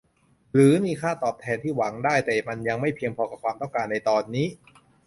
[0.53, 4.47] หรือมีค่าตอบแทนที่หวังได้แต่มันยังไม่เพียงพอกับความต้องการในตอนนี้